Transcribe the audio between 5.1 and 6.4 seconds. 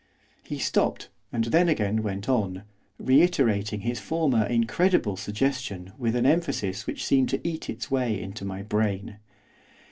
suggestion with an